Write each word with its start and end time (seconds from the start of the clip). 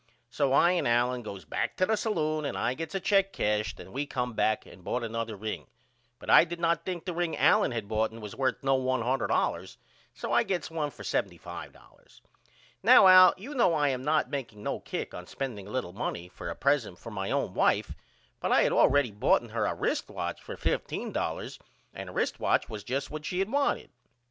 So 0.31 0.51
I 0.51 0.71
and 0.71 0.87
Allen 0.87 1.21
goes 1.21 1.45
back 1.45 1.77
to 1.77 1.85
the 1.85 1.95
salloon 1.95 2.43
and 2.43 2.57
I 2.57 2.73
gets 2.73 2.95
a 2.95 2.99
check 2.99 3.31
cashed 3.31 3.79
and 3.79 3.93
we 3.93 4.07
come 4.07 4.33
back 4.33 4.65
and 4.65 4.83
bought 4.83 5.03
another 5.03 5.35
ring 5.35 5.67
but 6.17 6.27
I 6.27 6.43
did 6.43 6.59
not 6.59 6.83
think 6.85 7.05
the 7.05 7.13
ring 7.13 7.37
Allen 7.37 7.69
had 7.69 7.87
boughten 7.87 8.19
was 8.19 8.35
worth 8.35 8.63
no 8.63 8.79
$100 8.81 9.77
so 10.15 10.31
I 10.33 10.41
gets 10.41 10.71
one 10.71 10.89
for 10.89 11.03
$75. 11.03 11.75
Now 12.81 13.05
Al 13.05 13.35
you 13.37 13.53
know 13.53 13.75
I 13.75 13.89
am 13.89 14.01
not 14.03 14.31
makeing 14.31 14.63
no 14.63 14.79
kick 14.79 15.13
on 15.13 15.27
spending 15.27 15.67
a 15.67 15.71
little 15.71 15.93
money 15.93 16.27
for 16.29 16.49
a 16.49 16.55
present 16.55 16.97
for 16.97 17.11
my 17.11 17.29
own 17.29 17.53
wife 17.53 17.93
but 18.39 18.51
I 18.51 18.63
had 18.63 18.71
allready 18.71 19.11
boughten 19.13 19.49
her 19.49 19.67
a 19.67 19.75
rist 19.75 20.09
watch 20.09 20.41
for 20.41 20.55
$15 20.57 21.59
and 21.93 22.09
a 22.09 22.11
rist 22.11 22.39
watch 22.39 22.67
was 22.67 22.83
just 22.83 23.11
what 23.11 23.23
she 23.23 23.37
had 23.37 23.51
wanted. 23.51 23.91